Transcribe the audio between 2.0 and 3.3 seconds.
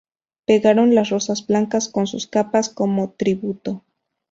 sus capas como